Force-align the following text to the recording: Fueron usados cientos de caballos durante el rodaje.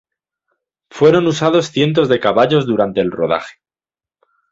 Fueron 0.89 1.27
usados 1.27 1.67
cientos 1.69 2.09
de 2.09 2.19
caballos 2.19 2.65
durante 2.65 3.01
el 3.01 3.11
rodaje. 3.11 3.57